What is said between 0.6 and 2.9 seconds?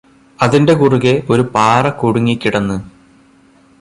കുറുകെ ഒരു പാറ കുടുങ്ങിക്കിടന്ന്